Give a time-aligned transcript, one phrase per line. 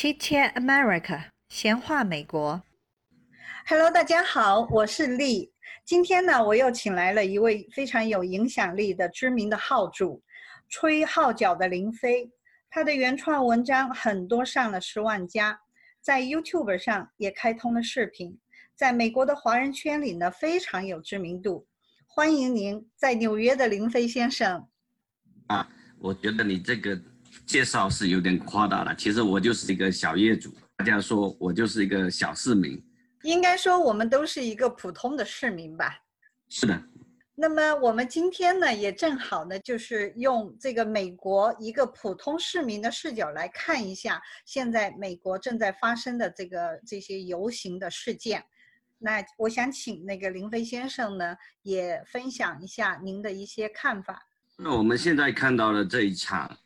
[0.00, 2.62] Chit Chat America，闲话美国。
[3.66, 5.52] Hello，大家好，我是丽。
[5.84, 10.22] 今天呢，我又请来了一位非常有影响力的知名的号主，
[10.70, 12.32] 吹号角的林飞。
[12.70, 15.60] 他的原创文章很多上了十万加，
[16.00, 18.38] 在 YouTube 上也开通了视频，
[18.74, 21.66] 在美国的华人圈里呢非常有知名度。
[22.06, 24.66] 欢迎您在纽约的林飞先生。
[25.48, 26.98] 啊，我觉得你这个
[27.50, 28.94] 介绍是有点夸大了。
[28.94, 32.80] 其实我就是一个小业主，大家说我就是一个小市民。
[33.22, 35.98] 应该说我们都是一个普通的市民吧。
[36.48, 36.80] 是的。
[37.34, 48.44] 那么我们今天呢，也正好呢，就是用这个美国一个普通市民的视角来看一下现在美国正在发生的这个这些游行的事件。
[48.98, 54.22] 那我想请那个林飞先生呢，也分享一下您的一些看法。
[54.56, 56.56] 那我们现在看到的这一场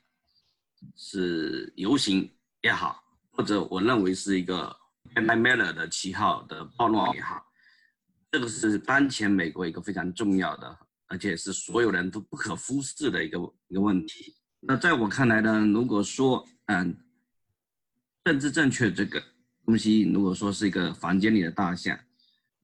[0.96, 2.30] 是游行
[2.62, 4.74] 也好，或者我认为是一个
[5.14, 7.44] Anti Miller 的旗号的暴乱也好，
[8.30, 14.34] 这个是当前美国一个非常重要的，而且是所有人都不可忽视的一个一个问题。
[14.60, 16.96] 那在我看来呢，如果说嗯，
[18.24, 19.22] 政治正确这个
[19.66, 21.98] 东西，如果说是一个房间里的大象，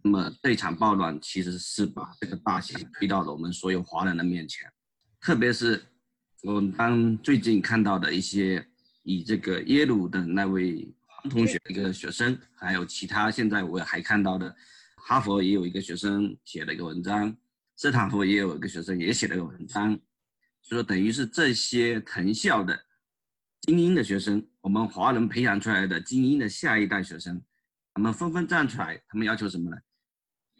[0.02, 4.66] 那么这场暴乱其实是把这个大象推到了我们所有华人的面前。
[5.20, 5.84] 特别是
[6.42, 8.66] 我们当最近看到的一些
[9.02, 14.54] 以这个耶鲁的那位黄同学一个学生，还有其他现在我还看到的，
[14.96, 17.36] 哈佛也有一个学生写了一个文章，
[17.76, 19.94] 斯坦福也有一个学生也写了一个文章，
[20.62, 22.86] 就说等于是这些藤校的
[23.60, 27.42] 精英的学生，我们华人培养出来的精英的下一代学生，
[27.92, 29.76] 他们纷纷站出来，他们要求什么呢？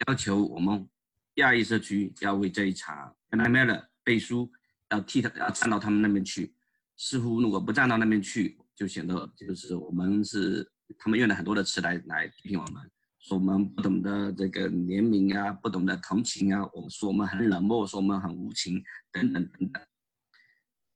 [0.07, 0.87] 要求我们
[1.35, 4.51] 亚裔社区要为这一场 a n i m a l 背书，
[4.91, 6.55] 要替他要站到他们那边去。
[6.95, 19.83] 似乎如果不站到那边去，就显得就是我们是他们用了很多的词来来批评我们，说我们不懂得这个怜悯啊，不懂得同情啊，我们说我们很冷漠，说我们很无情等等等等。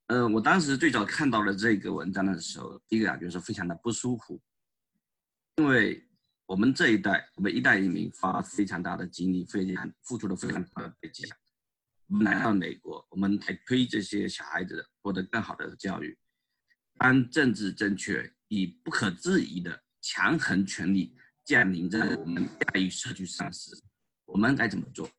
[0.07, 4.39] 呃，我当时最早看到了这个文章的时候，第一个感觉是非常的不舒服，
[5.55, 6.07] 因为
[6.45, 11.35] 我们这一代，我们一代移民花非常大的精力，非常付出了非常大的代价。
[12.07, 16.17] 我们来到美国，我们来推这些小孩子获得更好的教育。
[16.97, 23.71] 当政治正确以不可置疑的强横权力降临在我们亚裔社区上时，
[24.25, 25.09] 我们该怎么做？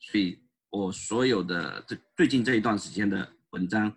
[0.00, 3.96] 所以我所有的这最近这一段时间的文章，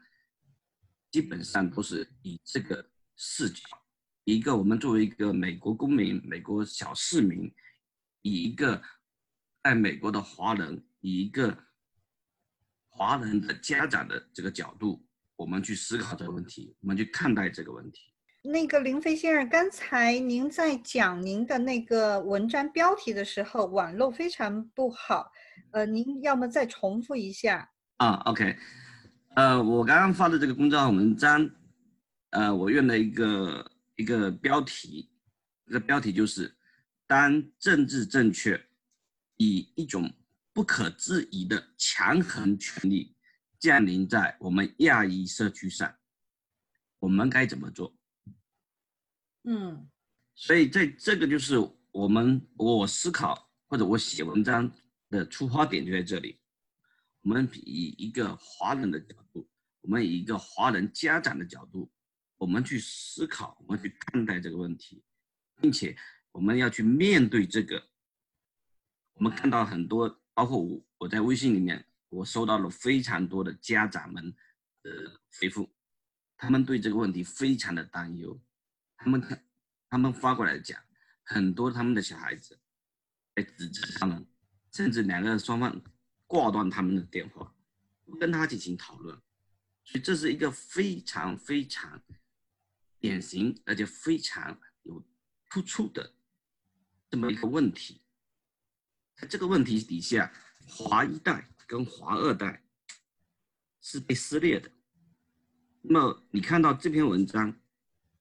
[1.11, 3.63] 基本上都是以这个视角，
[4.23, 7.51] 一个我们作为一个美国公民、美国小市民，
[8.21, 8.81] 以一个
[9.63, 11.65] 在美国的华人，以一个
[12.97, 18.11] 华人的家长的这个角度，我们去思考这个问题，我们去看待这个问题。
[18.41, 25.31] 那个林飞先生，刚才您在讲您的那个文章标题的时候，网络非常不好，
[25.73, 27.69] 呃，您要么再重复一下。
[27.97, 28.57] 啊，OK，
[29.35, 31.47] 呃，我刚刚发的这个公众号文章，
[32.31, 35.07] 呃，我用了一个一个标题，
[35.67, 36.51] 这个标题就是
[37.05, 38.59] “当政治正确
[39.35, 40.11] 以一种
[40.57, 43.15] 不可置疑的强横权力
[43.59, 45.95] 降临在我们亚裔社区上，
[46.97, 47.95] 我们该怎么做？”
[49.45, 49.87] 嗯，
[50.33, 51.59] 所以在这个就是
[51.91, 54.73] 我们我思考或者我写文章
[55.11, 56.41] 的出发点就在这里。
[57.21, 59.47] 我们以一个华人的角度，
[59.81, 61.91] 我们以一个华人家长的角度，
[62.35, 65.03] 我们去思考，我们去看待这个问题，
[65.61, 65.95] 并且
[66.31, 67.89] 我们要去面对这个。
[69.13, 74.31] 我们看到很多，包括我我在微信里面，我收到了非常多的家长们
[74.83, 75.67] 的回复，
[76.37, 78.39] 他们对这个问题非常的担忧。
[78.97, 79.43] 他们看，
[79.89, 80.79] 他们发过来讲，
[81.23, 82.59] 很多他们的小孩子
[83.33, 84.23] 在指责他们，
[84.71, 85.81] 甚至两个双方
[86.27, 87.51] 挂断他们的电话，
[88.05, 89.19] 不跟他进行讨论，
[89.85, 91.99] 所以这是一个非常非常
[92.99, 95.03] 典型而且非常有
[95.49, 96.13] 突出的
[97.09, 97.99] 这么一个问题。
[99.17, 100.31] 在这个问题底下，
[100.67, 102.63] 华一代跟华二代
[103.81, 104.71] 是被撕裂的。
[105.81, 107.53] 那么你看到这篇文章。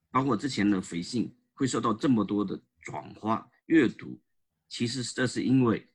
[0.09, 4.19] 包括之前的回信会受到这么多的转发阅读，
[4.67, 5.93] 其实这是因为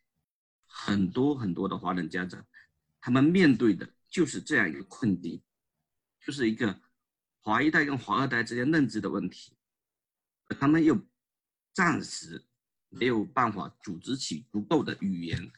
[0.67, 2.45] 很多很多的华人家长，
[2.99, 5.41] 他们面对的就是这样一个困境，
[6.23, 6.79] 就是一个
[7.39, 9.57] 华一代跟华二代之间认知的问题，
[10.49, 11.03] 他们又
[11.73, 12.45] 暂时
[12.91, 15.51] 没有办法组织起足够的语言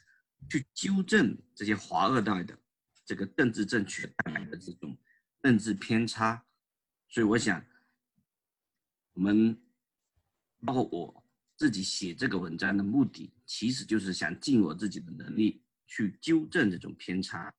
[0.50, 2.57] 去纠正这些华二代的
[3.06, 4.97] 这个政治正确带来的这种
[5.41, 6.45] 认知偏差，
[7.09, 7.62] 所以我想。
[9.15, 9.56] 我们
[10.65, 11.24] 包括我
[11.56, 17.53] 自己写这个文章的目的，其实就是想尽我自己的能力去纠正这种偏差。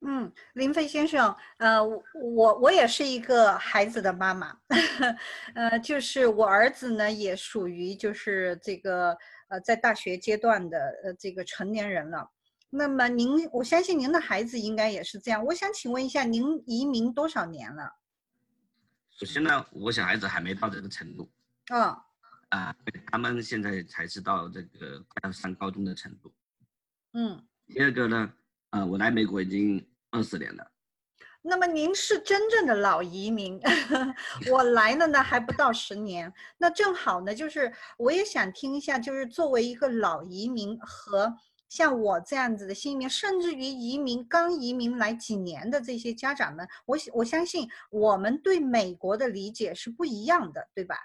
[0.00, 4.56] 嗯，林飞先生，呃，我我也是一个孩子的妈妈，
[5.54, 9.16] 呃，就是我儿子呢也属于就是这个
[9.48, 12.30] 呃在大学阶段的呃这个成年人了。
[12.70, 15.44] 那么您，我相信您的孩子应该也是这样。
[15.44, 17.92] 我想请问一下，您移民多少年了？
[19.10, 21.28] 首先呢，我小孩子还没到这个程度。
[21.70, 21.96] 嗯。
[22.50, 22.74] 啊，
[23.10, 26.32] 他们现在才是到这个快要上高中的程度。
[27.14, 27.44] 嗯。
[27.66, 28.32] 第二个呢？
[28.70, 30.70] 啊，我来美国已经二十年了。
[31.40, 33.58] 那么您是真正的老移民，
[34.50, 36.30] 我来了呢还不到十年。
[36.58, 41.34] 那正好呢，就是我也想听一下，就是作为一个老移民和
[41.68, 50.96] 像我这样子的新移民，甚至于移民刚移民来几年的这些家长们，我我相信我们对美国的理解是不一样的，对吧？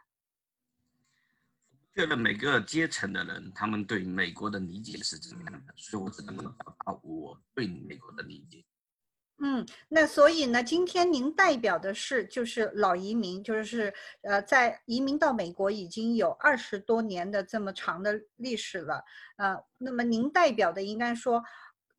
[1.96, 5.74] 觉得每个阶层的人，他们对美国的理解是怎么样的？
[5.78, 8.64] 所以我只能表达我对美国的理解。
[9.44, 19.04] 嗯，那所以呢，今天您代表的是就是老移民，就是呃，在移民到美国已经有二十多年的这么长的历史了，
[19.38, 21.44] 呃，那么您代表的应该说。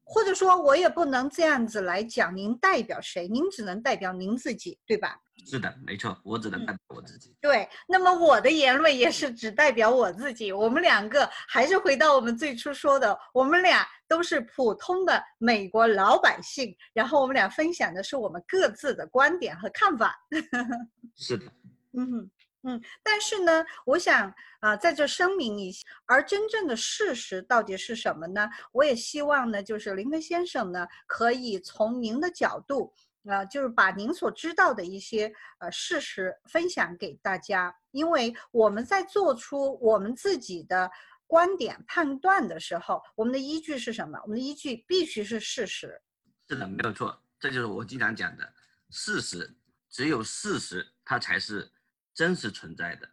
[0.06, 3.26] 或者说，我也不能这样子来讲，您代表谁？
[3.26, 5.19] 您只能代表您自己，对吧？
[5.47, 7.37] 是的，没错，我只能代表我自己。
[7.41, 10.53] 对，那么我的言论也是只代表我自己。
[10.53, 20.17] 我们两个还是回到我们最初说的，我们俩都是普通的美国老百姓，然后我们俩分享的是我们各自的观点和看法。
[21.17, 21.45] 是的，
[21.93, 22.31] 嗯。
[22.67, 28.49] 嗯，但是呢，我想啊，在这声明一下，而真正的事实到底是什么呢？
[28.73, 32.91] 我也希望呢，就是林飞先生呢，可以从您的角度，
[33.27, 40.91] 啊，就是把您所知道的一些呃事实分享给大家，因为我们在做出我们自己的
[41.27, 44.19] 观点判断的时候，我们的依据是什么？
[44.23, 46.01] 我们的依据必须是事实。
[46.49, 48.55] 是的，没有错，这就是我经常讲的
[48.89, 49.55] 事实，
[49.91, 51.71] 只有事实，它才是。
[52.15, 53.11] 真实存在的，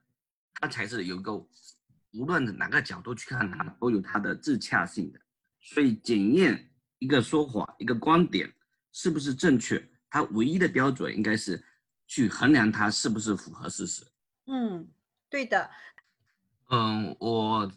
[0.54, 1.34] 它才是有个
[2.14, 5.20] 无论哪个角度去看它，都有它的自洽性的。
[5.60, 8.54] 所以检验一个说法、一个观点
[8.92, 11.64] 是不是正确，它唯一的标准应该是
[12.08, 14.06] 去衡量它是不是符合事实。
[14.46, 14.88] 嗯，
[15.30, 15.70] 对的。
[16.70, 17.72] 嗯，我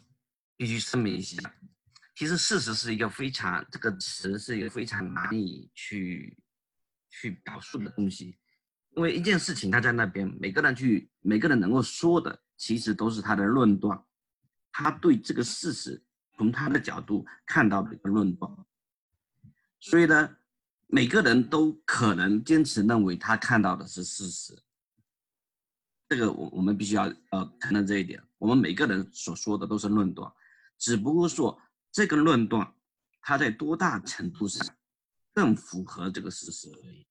[0.55, 1.37] 必须声明一下，
[2.15, 6.37] 其实事实是一个非常这个词是一个非常难以去
[7.09, 8.37] 去表述的东西。
[8.95, 14.01] 因为一件事情，他在那边，每个人去，每个人能够说的，其实都是他的论断，
[14.71, 16.01] 他对这个事实
[16.37, 18.49] 从他的角度看到的一个论断。
[19.79, 20.37] 所以呢，
[20.87, 24.57] 每个人都可能坚持认为他看到的是事实。
[26.07, 28.23] 这个我我们必须要呃承认这一点。
[28.37, 30.31] 我们每个人所说的都是论断，
[30.77, 31.59] 只不过说
[31.91, 32.73] 这个论断，
[33.21, 34.65] 它在多大程度上
[35.33, 37.05] 更符合这个事实而已。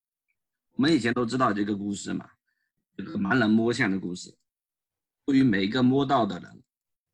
[0.75, 2.29] 我们以前都知道这个故事嘛，
[2.97, 4.37] 这个盲人摸象的故事。
[5.25, 6.63] 对于每一个摸到的人，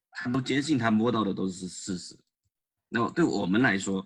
[0.10, 2.18] 他都坚信他摸到的都是事实。
[2.90, 4.02] 那么对我们来说，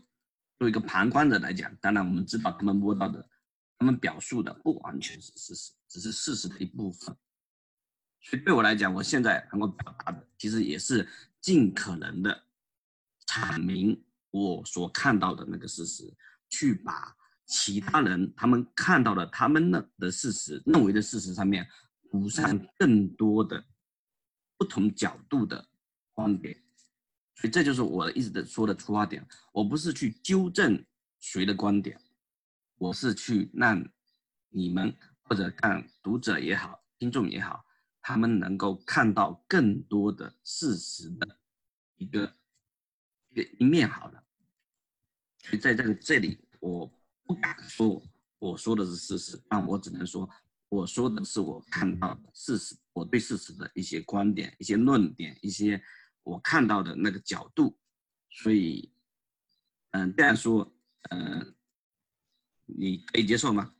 [0.58, 3.26] 作为一个旁观者来讲，当然我们知道他们摸到的，
[3.78, 7.16] 他们表述的不完全是事实，只是事实的一部分。
[8.20, 11.08] 所以对我来讲，我现在能够表达的，其实也是
[11.40, 12.44] 尽可能的
[13.26, 16.14] 阐明我所看到的那个事实，
[16.50, 17.16] 去把。
[17.46, 21.68] 其他人他们看到了他们的的事实，认为的事实上面
[22.10, 23.64] 补上更多的
[24.58, 25.64] 不同角度的
[26.12, 26.56] 观点，
[27.36, 29.24] 所以这就是我一直的说的出发点。
[29.52, 30.84] 我不是去纠正
[31.20, 32.02] 谁的观点，
[32.78, 33.88] 我是去让
[34.50, 37.64] 你们或者看读者也好，听众也好，
[38.02, 41.40] 他们能够看到更多的事实的
[41.98, 42.34] 一个
[43.30, 44.24] 一个一面好了。
[45.44, 46.92] 所以在这个这里我。
[47.26, 48.02] 不敢说
[48.40, 50.30] 我说的是事实，但我只能说
[50.70, 55.82] 我说的是我看到的事实，我对事实的一些观点、一些论点、一些
[56.24, 57.78] 我看到的那个角度。
[58.30, 58.92] 所以，
[59.92, 60.70] 嗯，这样说，
[61.10, 61.56] 嗯，
[62.66, 63.74] 你可以接受吗？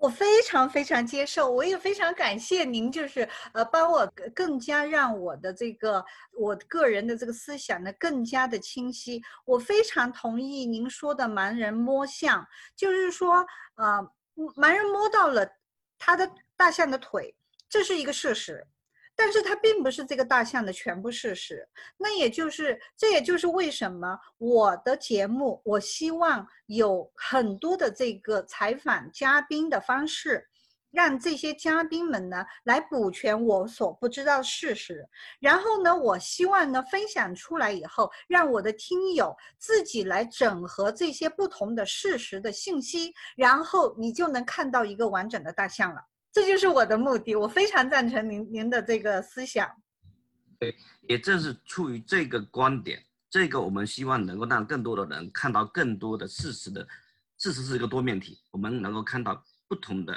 [0.00, 6.02] 我非常非常接受，我也非常感谢您，就是呃，帮我更加让我的这个
[6.32, 9.22] 我个人的这个思想呢更加的清晰。
[9.44, 14.10] 我非常同意您说的盲人摸象，就是说，呃，
[14.56, 15.46] 盲人摸到了
[15.98, 17.34] 他的大象的腿，
[17.68, 18.66] 这是一个事实。
[19.14, 30.48] 但是它并不是这个大象的全部事实，那也就是这也就是为什么我的节目，我希望有很多的这个采访嘉宾的方式，
[30.90, 35.06] 让这些嘉宾们呢来补全我所不知道事实。
[35.38, 46.00] 然后呢，我希望呢分享出来以后，让我的听友自己来整合这些不同的事实的信息，然后你就能看到一个完整的大象了。
[46.32, 47.34] 这就是我的目的。
[47.34, 49.68] 我非常赞成您您的这个思想。
[50.58, 56.86] 对，也正是出于这个观点，这个我们希望能够让更多的人看到更多的事实的。
[57.38, 60.12] 事实是一个多面体，我们能够看到不同的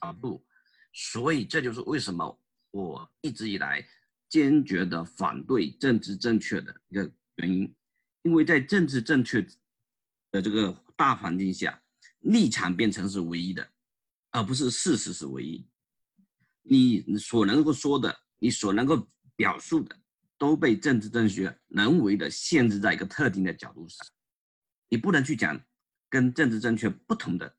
[0.00, 0.46] 角度，
[0.92, 2.40] 所以这就是为什么
[2.70, 3.84] 我一直以来
[4.28, 7.74] 坚决的反对政治正确的一个原因，
[8.22, 9.44] 因为在政治正确
[10.30, 11.82] 的这个大环境下，
[12.20, 13.68] 立场变成是唯一的，
[14.36, 15.66] 而不是事实是唯一。
[16.62, 19.98] 你所能够说的，你所能够表述的，
[20.36, 24.06] 都被政治正确人为的限制在一个特定的角度上，
[24.90, 25.58] 你不能去讲。
[26.08, 27.56] 跟政治正确不同的，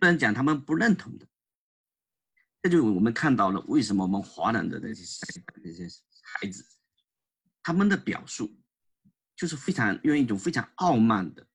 [0.00, 1.28] 不能讲他们不认同的，
[2.62, 5.02] 这就是我们看到了为什么我们华人的那些
[5.62, 5.86] 那些
[6.22, 6.66] 孩子，
[7.62, 8.58] 他们的表述
[9.36, 11.46] 就是非常用一种非常傲慢的、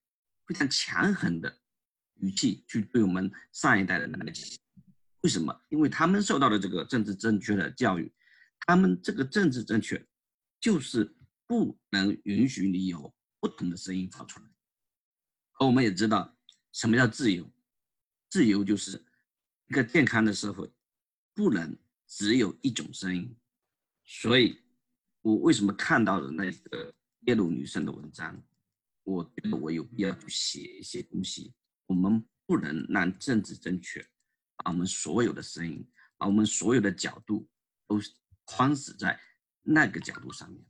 [0.46, 1.60] 非常强横的
[2.20, 4.58] 语气去对我们上一代的那些，
[5.22, 5.56] 为什么？
[5.70, 8.12] 因为他们受到的这个政治正确的教育，
[8.62, 10.04] 他们这个政治正确
[10.60, 11.16] 就是
[11.48, 14.46] 不能允许你有不同的声音发出来。
[15.60, 16.38] 而我们也知道，
[16.72, 17.50] 什么叫自由？
[18.30, 19.04] 自由就是
[19.68, 20.70] 一个健康的社会，
[21.34, 23.36] 不能只有一种声音。
[24.04, 24.58] 所以，
[25.22, 26.94] 我为什么看到了那个
[27.28, 28.44] 耶鲁女生的文章，
[29.04, 31.54] 我觉得我有必要去写一些东西。
[31.88, 34.06] 我们不能让政治正确
[34.58, 35.88] 把我们所有的声音，
[36.18, 37.48] 把我们所有的角度
[37.88, 38.00] 都
[38.46, 39.20] 框死在
[39.62, 40.64] 那个角度上面。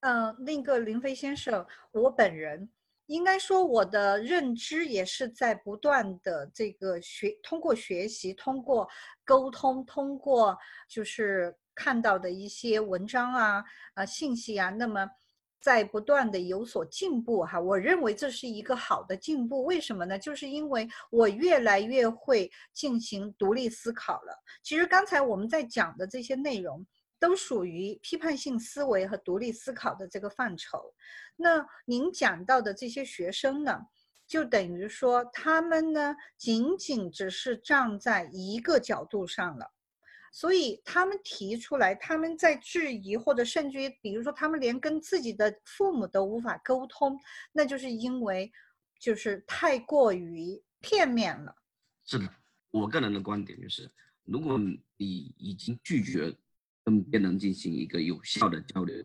[0.00, 2.70] 嗯，那个林飞先生，我本人。
[3.06, 8.88] 应该说，我的认知也是在不断的这个学，通过学习，通过
[9.24, 15.08] 沟通，通过就是看到的一些文章啊、啊信息啊，那么
[15.60, 17.60] 在不断的有所进步哈。
[17.60, 20.18] 我认为这是一个好的进步，为什么呢？
[20.18, 24.42] 就是因为我越来越会进行独立思考了。
[24.62, 26.86] 其实刚才我们在讲的这些内容。
[27.18, 30.92] 都属于批判性思维和独立思考的这个范畴。
[31.34, 33.80] 那您讲到的这些学生呢，
[34.26, 39.72] 就等于说他们呢，仅仅只是站在一个角度上了，
[40.36, 47.18] 所以他们提出来，他们在质疑，或者甚至于，比如说他们连跟自己的父母都无法沟通，
[47.52, 48.52] 那就是因为
[49.00, 51.54] 就是太过于片面了。
[52.04, 52.28] 是的，
[52.70, 53.90] 我个人的观点就是，
[54.24, 54.58] 如果
[54.98, 56.36] 你已经拒绝。
[56.84, 59.04] 跟别人进行一个有效的交流，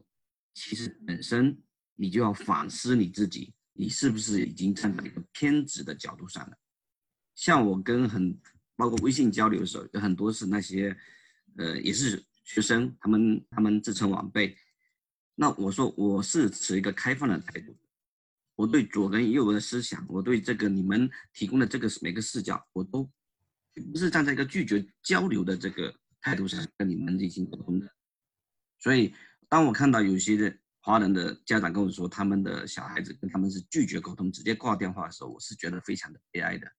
[0.54, 1.60] 其实本身
[1.96, 6.56] 你就要反思你自己，你是不是已经站在一个偏执的角度上了？
[7.34, 8.40] 像我跟很
[8.76, 10.96] 包括微信交流的时候，有很多是那些，
[11.58, 14.56] 呃，也是学生，他们他们自称晚辈，
[15.36, 17.78] 那我说我是持一个开放的态度，
[18.56, 23.10] 我对左跟右的思想，我对这个你们提供的这个每个视角，我都
[23.92, 25.94] 不是站在一个拒绝交流的这个。
[26.24, 27.92] 态度上跟你们进行沟通的，
[28.78, 29.12] 所以
[29.50, 36.72] 当我看到有些的华人的家长跟我说，他们的小孩子跟他们是拒绝沟通，直接挂电话的时候，我是觉得非常的悲哀的。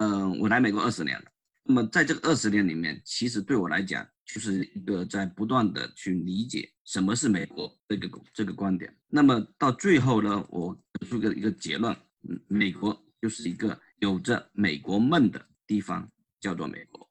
[0.00, 1.30] 嗯，我来美国二十年了，
[1.62, 8.94] 那么在这个二十年里面，其实对我来讲，就是一个在不断的去理解什么是美国这个这个观点。
[9.08, 11.96] 那么到最后呢，我得出个一个结论，
[12.28, 16.08] 嗯，美国就是一个有着美国梦的地方，
[16.40, 17.10] 叫做美国。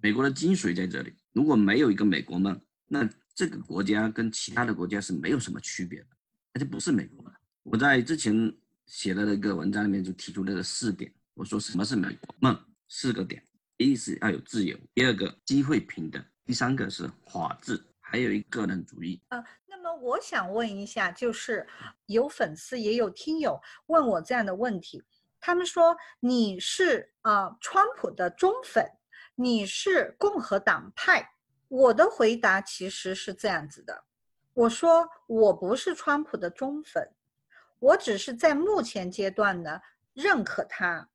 [0.00, 1.12] 美国的精髓在这里。
[1.32, 6.06] 如果没有一个美国梦，那这个国家跟其他的国家是没有什么区别的，
[6.54, 7.34] 那就不是美国了。
[7.64, 8.54] 我在之前
[8.86, 12.58] 写的那个文章里面就提出这个四点，我说什么是美国梦？
[12.88, 13.42] 四个点：
[13.76, 19.20] 一是要有自由，第二个机会平等，第三个是法治，还有一个人主义。
[19.28, 21.66] 呃，那么我想问一下，就是
[22.06, 25.02] 有粉丝也有听友问我这样的问题，
[25.40, 28.88] 他们说你是啊川普的忠粉。
[29.38, 31.34] 你是共和党派，
[31.68, 34.04] 我的回答其实是这样子的，
[34.54, 37.12] 我说我不是川普的忠粉，
[37.78, 39.78] 我只是在目前阶段呢
[40.14, 41.10] 认可他，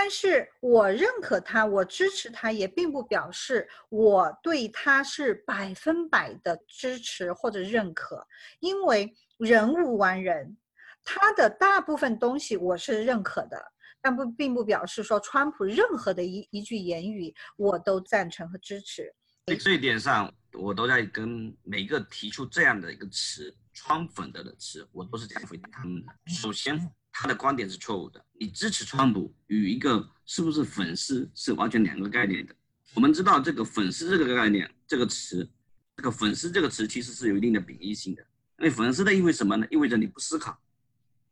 [0.00, 8.24] 但是我认可他，我支持他，也并不表示我对他是百分百的支持或者认可，
[8.60, 10.56] 因为人无完人，
[11.02, 13.60] 他的大部分东西我是认可的。
[14.00, 19.12] 但不并不表示说川普任何的一一句言语我都赞成和支持。
[19.46, 26.12] 在这一点上，我都在跟每个提出这样的一个词“川粉”的的词，我都是这样回答他们的。
[26.32, 26.78] 首先，
[27.20, 28.24] 他的观点是错误的。
[28.34, 32.54] 你支持川普与一个是不是粉丝是完全两个概念的。
[32.94, 35.50] 我们知道这个粉丝这个概念这个词，
[35.96, 38.22] 这个粉丝这个词其实是有一定的贬义性的。
[38.58, 39.66] 因为粉丝的意味什么呢？
[39.68, 40.56] 意味着你不思考，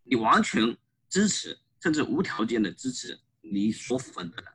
[0.03, 0.77] 你完全
[1.09, 4.53] 支持甚至无条件的支持你所粉的人，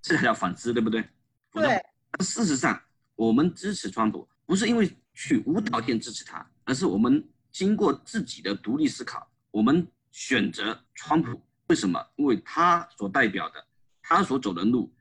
[0.00, 1.04] 这才叫粉丝，对不对？
[1.50, 1.84] 对。
[2.20, 2.80] 事实上，
[3.16, 11.40] 我们支持川普不是因为去无条件支持他，而是我们经过自己的独立思考，我们选择川普。
[11.68, 12.04] 为什么？
[12.16, 13.66] 因为他所代表的，
[14.02, 14.92] 他所走的路，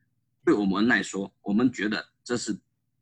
[0.45, 2.57] 对我们来说，我们觉得这是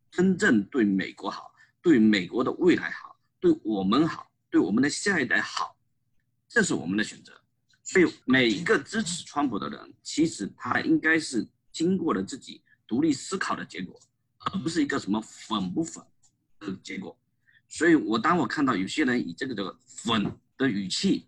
[0.09, 5.75] 真正对美国好，对美国的未来好，对我们好，对我们的下一代好，
[6.47, 7.33] 这是我们的选择。
[7.83, 12.61] 所以，每一个支持川普的人，其实他应该是经过了自己。
[12.89, 13.99] 独立思考的结果，
[14.39, 16.01] 而不是一个什么粉不粉
[16.57, 17.19] 的结果。
[17.67, 21.26] 所以，我当我看到有些人以这个这个粉的语气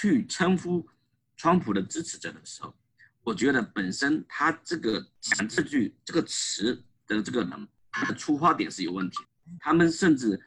[0.00, 0.88] 去称呼
[1.36, 2.74] 川普的支持者的时候，
[3.22, 9.18] 我觉得本身他这个讲这句这个词的这个人，他的出发点是有问题。
[9.60, 10.40] 他们甚至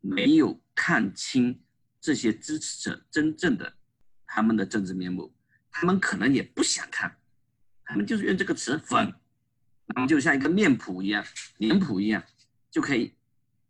[0.00, 1.60] 没有看清
[2.00, 3.74] 这些支持者真正的
[4.24, 5.34] 他们的政治面目，
[5.70, 7.14] 他们可能也不想看，
[7.84, 9.12] 他们就是用这个词粉。
[9.86, 11.24] 那么就像一个面谱一样，
[11.58, 12.22] 脸谱一样，
[12.70, 13.14] 就可以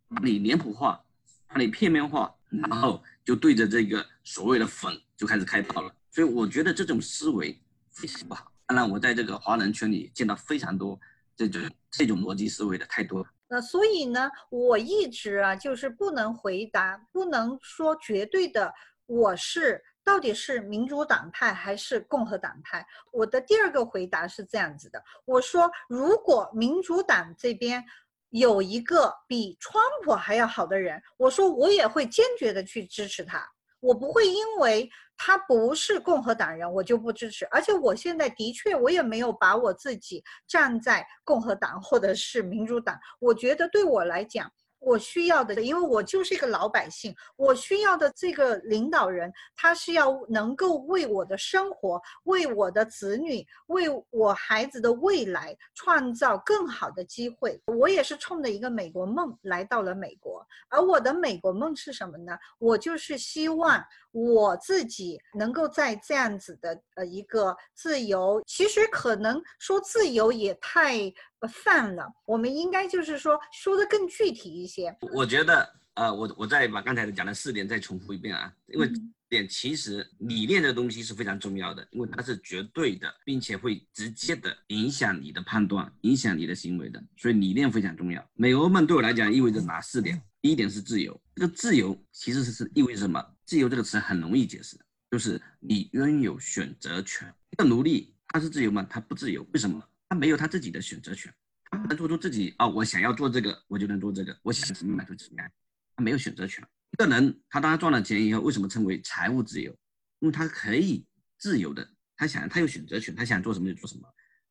[0.07, 1.03] 把你脸谱化，
[1.47, 5.93] 把你片面化，然后就对着这个所谓的粉就开始开炮了。
[6.09, 7.55] 所以我觉得这种思维
[7.91, 8.51] 非常不好。
[8.65, 10.99] 当然，我在这个华人圈里见到非常多
[11.35, 13.27] 这种这种逻辑思维的太多了。
[13.47, 18.73] 那所以呢，我一直啊就是不能回答，不能说绝对的
[19.05, 19.83] 我是。
[20.01, 22.83] 到底是民主党派还是共和党派？
[23.11, 27.85] 我的第二个回答是这样子的：我说，如果民主党这边
[28.29, 33.43] 有一个比川普还要好的人，我说我也会坚决的去支持他。
[33.79, 37.45] 我不会因为他不是共和党人，我就不支持。
[37.45, 42.99] 而且我现在的确，我也没有把我自己站在共和党或者是民主党。
[43.19, 44.51] 我觉得对我来讲。
[44.79, 57.61] 我需要的，因为我就是一个老百姓，我需要的这个领导人，他是要能够为我的生活、为我的子女、为我孩子的未来创造更好的机会。
[57.65, 62.37] 我也是冲着一个美国梦来到了美国，而我的美国梦是什么呢？
[62.57, 71.13] 我就是希望我自己能够在这样子的呃一个自由，其实可能说自由也太。
[71.47, 74.95] 泛了，我们应该就是说说的更具体一些。
[75.13, 78.91] 我觉得，呃，我我再把刚才讲的四点再重复一遍啊，因为
[79.29, 88.27] 点其实理念的东西是非常重要的，因为它是绝对的，并且会直接的影响你的判断，影响你的行为的，所以理念非常重要。
[88.33, 90.21] 美欧梦对我来讲意味着哪四点？
[90.41, 93.23] 第一点是自由，这个自由其实是是意味着什么？
[93.45, 94.79] 自由这个词很容易解释，
[95.11, 97.31] 就是你拥有选择权。
[97.51, 98.85] 一个奴隶他是自由吗？
[98.89, 99.83] 他不自由，为什么？
[100.09, 101.31] 他没有他自己的选择权，
[101.69, 105.51] 他不能做出自己啊，我想要做这个，我就能做这个，我想怎么买就怎么样，
[105.95, 106.67] 他没有选择权。
[106.91, 109.71] 一个人他当他赚了钱以后，为什么称为财务自由？
[110.19, 111.05] 因为他可以
[111.37, 114.03] 自由的，他想他有选择权，他想做什么就做什么。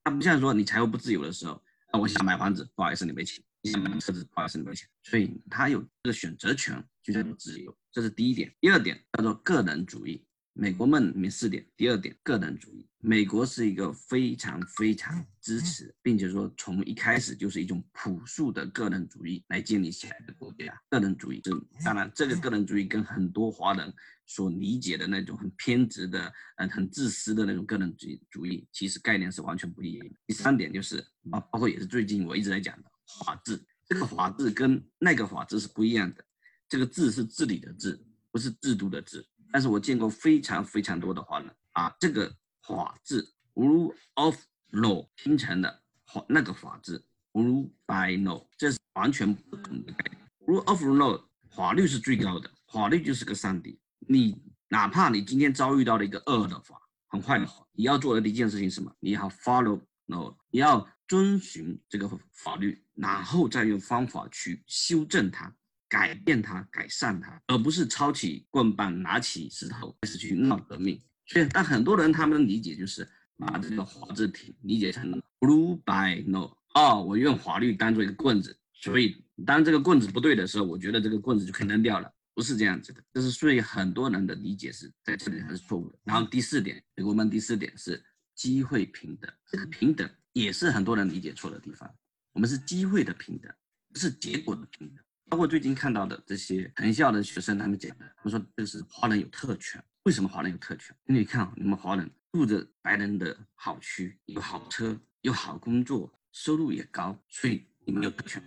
[0.05, 4.89] 他不像说你财务不自由的时候，啊，我想买房子，不好意思你没钱；你想买车子，不好意思你没钱。
[5.03, 8.55] 所以他有这个选择权，就叫做自由，这是第一点。
[8.61, 10.25] 第二点叫做个人主义。
[10.55, 12.88] 美国梦里面四点，第二点个人主义。
[13.01, 20.77] 美国是一个非常非常支持，并且说从一开始就是一种朴素的个人主义来建立起来的国家。
[20.91, 21.51] 个人主义是
[21.85, 23.93] 当然，这个个人主义跟很多华人
[24.27, 30.15] 所理解的那种很偏执的、嗯很自私的那种个人主义主义，其实概念是完全不一样的。
[30.27, 30.99] 第三点就是
[31.31, 36.25] 啊，包括也是最近我一直在讲的法治，这个法治跟那个法治是不一样的。
[36.69, 37.99] 这个治是治理的治，
[38.33, 39.25] 不是制度的治。
[39.53, 42.31] 但是我见过非常非常多的华人啊这个
[42.69, 44.37] 法治 rule of
[44.73, 47.03] law 拼成的法那个法治
[47.33, 50.29] rule by law，这是完全不同的概念。
[50.47, 53.81] rule of law 法律是最高的，法律就是个上帝。
[54.01, 58.95] 你哪怕你今天遭遇到了一个恶的法，很坏的法，你要做的第一件事情是什么？
[59.01, 65.51] 你要 follow law，你要遵循这个法律，然后再用方法去修正它。
[65.89, 71.01] 改变它，改善它，而不是抄起棍棒，拿起石头开始去闹革命。
[71.29, 76.51] 所以，但很多人他们的理解就是把这个法治体理解成 blue by no，。
[76.75, 82.13] 哦，我用法律当做一个棍子，所以当这个棍子不对的时候，我觉得这个棍子就可以扔掉了。
[82.35, 85.99] 不是这样子的，这是所以很多人的理解是在这里还是错误的。
[86.05, 88.01] 然后第四点，美国梦第四点是
[88.37, 91.93] 机会平等，这个平等也是很多人理解错的地方。
[92.33, 93.53] 我们是机会的平等，
[93.93, 95.05] 不是结果的平等。
[95.29, 99.83] 包括最近看到的这些藤校的学生，他们讲的，他们说这是华人有特权。
[100.09, 100.97] 为什么华人有特权？
[101.05, 108.43] 因为你看啊，你们华人住着白人的好区，有好车，有好工作，收入也高，所以你们有特权，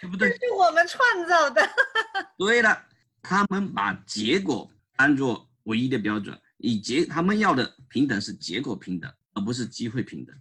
[0.00, 0.30] 对不对？
[0.30, 1.60] 这是我们创造的。
[2.38, 2.82] 对了，
[3.20, 10.34] 他们把结果当做唯一的标准，以结他们要的平等是结果平等，而不是机会平等。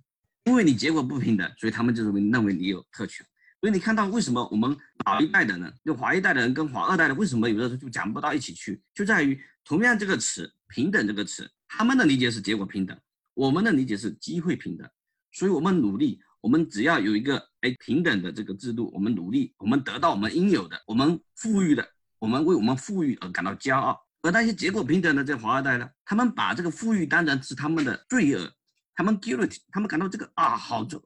[0.45, 3.27] 因为你结果不平等，所以他们就认为认为你有特权。
[3.59, 12.95] 所以你看到为什么我们老一代的人，就华一代的人跟华二代的，为什么有的时候就讲不到一起去，就在于同样这个词“平等”这个词，他们的理解是结果平等，
[13.34, 14.88] 我们的理解是机会平等。
[15.32, 21.86] 所以我们努力，我们只要有一个哎平等的这个制度，我们努力，我们得到我们应有的，我们富裕的，
[22.19, 23.99] 我们为我们富裕而感到骄傲。
[24.21, 28.51] 而那些结果平等的这华二代呢，他们把这个富裕当然是他们的罪恶，
[28.93, 31.04] 他们 guilty，他们感到这个啊好做。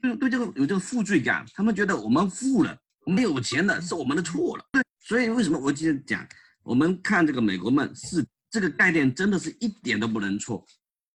[0.00, 4.64] 对对，这个有这个负罪感，他们觉得我们富了，我们有钱了，是我们的错了。
[4.72, 6.26] 对，所以为什么我今天讲，
[6.62, 10.66] 我们看这个美国梦是这个概念，真的是一点都不能错，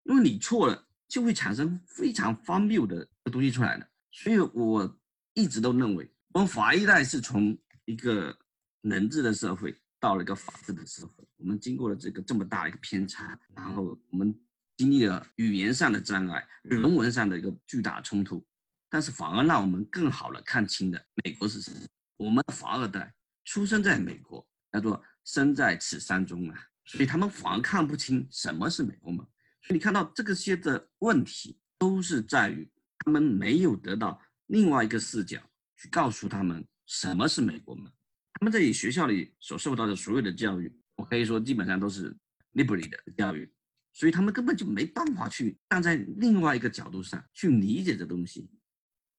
[0.04, 3.88] 因为你错了，就会产生非常荒谬的东西出来的。
[4.10, 5.00] 所以我
[5.34, 8.36] 一直都认为，我们华一代是从一个
[8.82, 14.34] 人治的社会到了一个法治的社会，我们经过了这个这么大的一个偏差，然后我们
[14.76, 18.44] 经历了语言上的障碍，人文上的一个巨大冲突。
[18.88, 21.80] 但是反而让我们更好的看清了美国是什么。
[22.16, 23.12] 我们的华二代
[23.44, 29.26] 出生在美国，叫做生在此山中啊，所以他们反而看不清什么是美国梦。
[29.62, 35.40] 所以你看到这个些的问题，都是在于他们没有得到另外一个视角
[35.76, 37.90] 去告诉他们什么是美国梦。
[38.34, 42.14] 他们在学校里所受到的所有的教育，我可以说基本上都是
[42.52, 43.50] liberal 的教育，
[43.92, 48.50] 所以他们根本就没办法去站在另外一个角度上去理解这东西。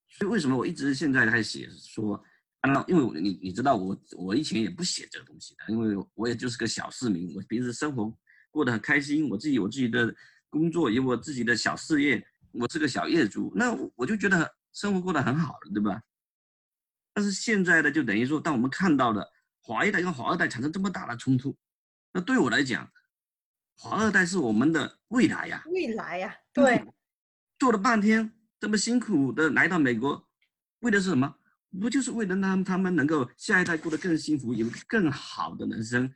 [0.07, 2.23] 所以为什么我一直现在在写说，
[2.73, 8.15] 啊，因为你你知道我我以前也不写这个东西的，因为我也就是个小市民，我平时生活
[8.49, 10.13] 过得很开心，我自己有自己的
[10.49, 16.01] 工作，有我自己的小事业，我是个小业主，那我就觉得生活过得很好了，对吧？
[17.13, 19.25] 但是现在呢，就等于说，当我们看到了
[19.61, 21.55] 华一代跟华二代产生这么大的冲突，
[22.13, 22.89] 那对我来讲，
[23.77, 26.85] 华二代是我们的未来呀，未来呀，对，
[27.59, 28.31] 做了半天。
[28.57, 30.27] 这么辛苦的来到美国，
[30.79, 31.35] 为的是什么？
[31.79, 36.13] 不就是为了让他们能够下一代过得更幸福，有更好的人生？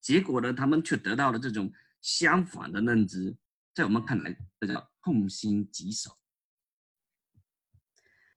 [0.00, 3.36] 结果呢，他们却得到了这种相反的认知，
[3.74, 6.10] 在我们看来，这叫痛心疾首。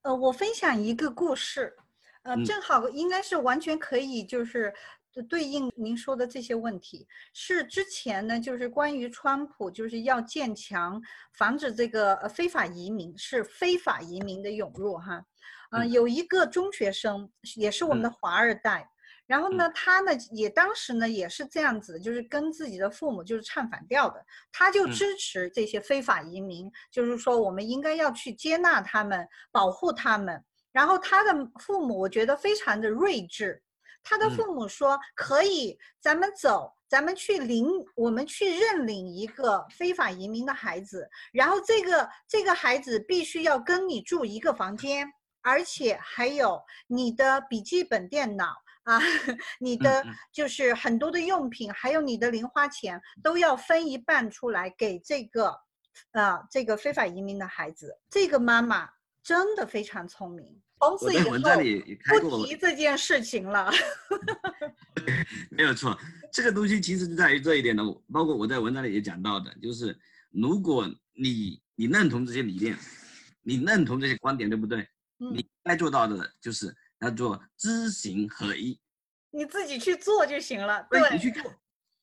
[0.02, 1.76] 呃，我分享一个故事，
[2.24, 4.74] 呃，正好应该是完全可以，就是。
[5.28, 11.02] 对应您说的这些问题，是之前呢，就是关于川普就是要建墙，
[11.34, 15.26] 防止这个呃非法移民，是非法移民的涌入哈。
[15.72, 18.90] 嗯，有一个中学生也是我们的华二代，
[19.26, 30.44] 然后呢，他呢也当时呢也是这样子，就是跟自己的父母就是唱反调的，他就支持这些非法移民，就是说我们应该要去接纳他们，保护他们。
[30.72, 33.62] 然后他的父母我觉得非常的睿智。
[34.04, 41.08] 他的父母说：“可以，咱们走，咱们去领，我们去认领一个非法移民的孩子。
[41.32, 45.08] 然后这个这个孩子必须要跟你住一个房间，
[45.42, 49.00] 而且还有你的笔记本电脑啊，
[49.60, 55.56] 你的就是很多的用品，还有你的零花钱都要分一半出来给这个，
[56.12, 57.98] 啊，这个非法移民的孩子。
[58.10, 58.90] 这个妈妈
[59.24, 61.34] 真的非常聪明。”从此以后
[62.20, 63.72] 不提这件事情了。
[65.52, 65.96] 没有错，
[66.34, 67.84] 这个东西其实就在于这一点呢。
[68.12, 69.96] 包括我在文章里也讲到的，就是
[70.32, 72.76] 如果你你认同这些理念，
[73.44, 74.88] 你认同这些观点，对不对？
[75.30, 78.80] 你该做到的就是要做知行合一。
[79.30, 80.86] 你自己去做就行了。
[80.90, 81.44] 对，你去做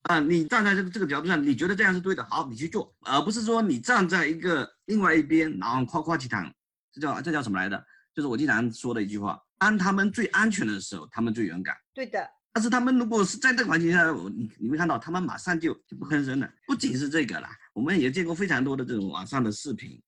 [0.03, 0.21] 啊！
[0.21, 6.51] 你站在这个这个角度上，你觉得这样是对的，好，你去做，而不是说你站在一个另外一边，然后夸夸其谈，
[6.93, 7.85] 这叫这叫什么来的？
[8.15, 11.77] 就是我经常说的一句话：当他们最安全的时候，他们最勇敢。
[11.93, 12.31] 对的。
[12.51, 16.51] 但是他们如果是在这个环境下，你你会看到他们马上就就不吭声了。
[16.67, 20.01] 不仅是这个啦，我们也见过非常多的这种网上的视频，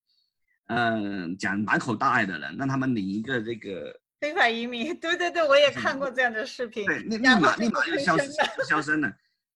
[0.71, 4.99] 嗯，讲满口大爱的人，让他们领一个这个非法移民。
[4.99, 6.85] 对对对，我也看过这样的视频。
[6.87, 8.31] 对，立立马立马就消失
[8.69, 9.13] 消声了。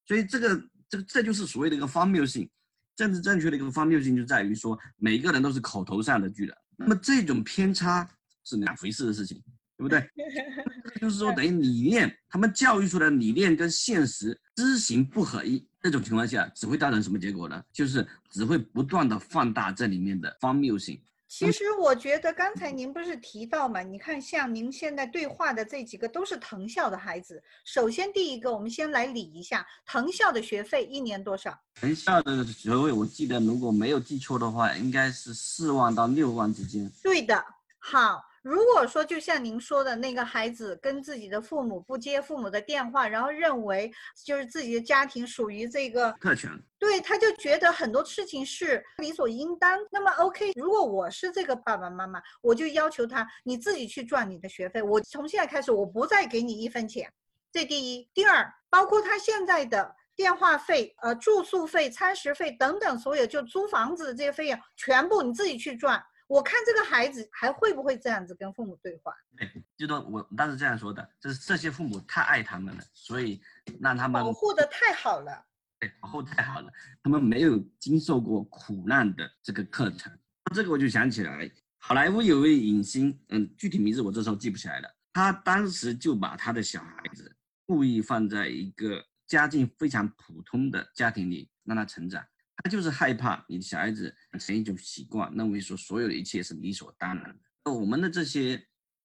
[0.06, 2.50] 所以这个这个这就是所谓的一个荒谬性，
[2.96, 6.56] 政治正确的一个荒谬性就在于说，每一个人都是口头上的巨人。
[6.76, 8.08] 那么这种偏差。
[8.46, 9.50] 是两回事的事情，对
[9.84, 10.02] 不对？
[11.00, 17.62] 就是说，等于理念，他们教育出来的理念跟现实知行不合一，这种情况下，只会造成什么结果呢？
[17.72, 21.00] 就是只会不断的放大这里面的荒谬性。
[21.26, 23.82] 其实我觉得刚才您不是提到嘛？
[23.82, 27.42] 你看，像您现在对话的这几个都是藤校的孩子。
[27.64, 31.58] 首先，第一个，我们先来理一下藤校的学费一年多少？
[31.74, 36.88] 藤校的学费，我记得如果没有记错的话，应该是四万到六万之间。
[37.02, 37.44] 对的，
[37.80, 38.22] 好。
[38.44, 43.90] 如果说就像您说的那个孩子跟自己的父母不接父母的电话，然后认为
[44.22, 49.80] 就是自己的家庭属于这个特权，对，他就觉得很多事情是理所应当。
[49.90, 57.10] 那么 OK，如果我是这个爸爸妈妈，我就要求他你自己去赚你的学费，我从现在开始我不再给你一分钱。
[57.50, 66.04] 这第一，第二，包括他现在的电话费、呃住宿费、餐食费等等，所有就租房子的这些费用，全部你自己去赚。
[66.26, 69.12] 我看这个孩子还会不会这样子跟父母对话？
[69.36, 73.40] 对， 就说我当时这样说的，就是这些父母太爱他们了，所以
[73.80, 75.44] 让他们保护的太好了。
[75.78, 80.10] 对，保护太好了，他们没有经受过苦难的这个课程。
[80.54, 84.90] 这个我就想起来，好莱坞有位影星，嗯，具体名字我这时候记不起来了。
[85.12, 92.24] 他当时就把他的小孩子故意放在一个家境非常普通的家庭里，让他成长。
[92.56, 97.72] 他就是害怕你的小孩子养成一种习惯，认为说所有的一切是理所当然的。
[97.72, 98.56] 我们的这些，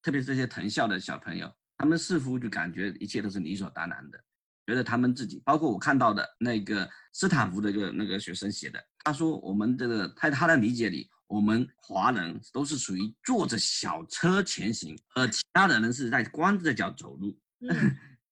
[0.01, 4.23] 特别是这些藤校的小朋友，他们似乎就感觉一切都是理所当然的，
[4.67, 17.37] 觉得他们自己，包括我看到的那个斯坦福的一个那个学生写的，他说我们这个在他的理解里，我们华人都是属于坐着小车前行，而其他的人是在光着脚走路。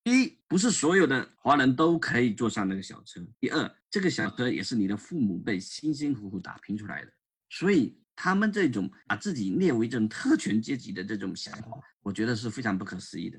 [0.08, 3.20] 第一，不是所有的华人都可以坐上那个小车。
[3.41, 7.12] 第二，这个小车也是你的父母辈辛辛苦苦打拼出来的，
[7.50, 11.72] 所以他们这种把自己列为这种特权阶级的这种想法，
[12.04, 13.38] 我觉得是非常不可思议的。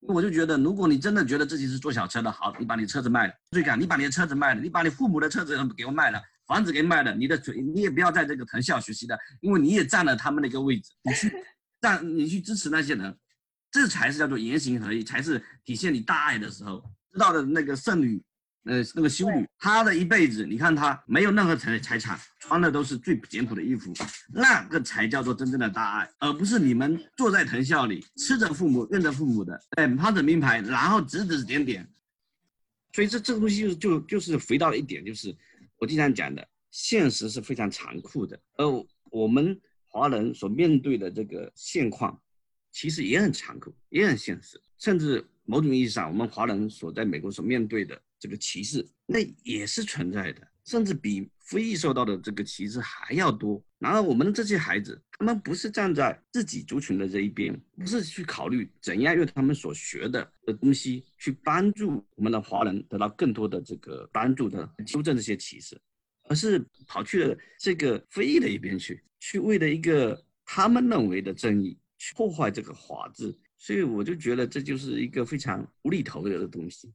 [0.00, 11.30] 我就觉得，如果你真的觉得自己是坐小车的，好，你把你车子卖了，最敢，你把你的车子卖了，你把你父母的车子给我卖了，房子给卖了，你的嘴你也不要在这个藤校学习的，因为你也占了他们的一个位置，你去
[11.82, 13.14] 占，你去支持那些人。
[13.70, 16.82] 这才是叫做言行合一，才是体现你大爱的时候。
[17.10, 18.22] 知道的那个圣女，
[18.64, 23.92] 呃，那个修女，她的一辈子，你看她没有任何财财产，穿的都是最简朴的衣服，
[24.32, 31.88] 那个才叫做真正的大爱，而不是你们坐在藤校里吃着父母、认着父母的，哎，穿着名牌，然后指指点点。
[32.92, 35.34] 所以这这个东西就就就是回到了一点，就是
[35.78, 38.64] 我经常讲的，现实是非常残酷的，而
[39.10, 42.20] 我们华人所面对的这个现况。
[42.70, 53.62] 其实也很残酷，也很现实，甚至某种意义上，我们华人所在美国所面对的这个歧视，那也是存在的，甚至比非裔受到的这个歧视还要多。
[53.78, 65.80] 然而，我们的这些孩子，他们不是站在自己族群的这一边，不是去考虑怎样用他们所学的的东西去帮助我们的华人得到更多的这个帮助的纠正这些歧视，
[66.24, 71.78] 而是跑去了这个非裔的一边去，去为了一个他们认为的正义。
[72.14, 76.92] 破坏这个华字，所以我就觉得这就是一个非常无厘头的东西。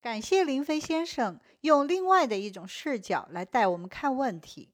[0.00, 4.70] 感谢林飞先生用另外的一种视角来带我们看问题。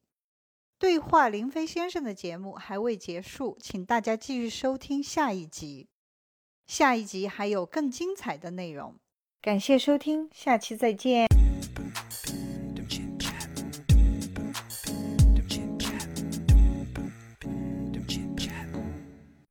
[0.78, 5.88] 对话林飞先生的节目还未结束，请大家继续收听下一集。
[6.66, 8.96] 下一集还有更精彩的内容。
[9.40, 11.43] 感谢收听，下期再见。